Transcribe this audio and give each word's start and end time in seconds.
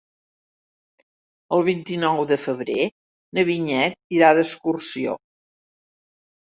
El 1.57 1.65
vint-i-nou 1.67 2.23
de 2.33 2.39
febrer 2.47 2.89
na 3.39 3.47
Vinyet 3.53 4.03
irà 4.21 4.35
d'excursió. 4.43 5.19